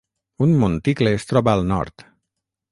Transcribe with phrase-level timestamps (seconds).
[0.45, 2.09] Un monticle es troba al nord.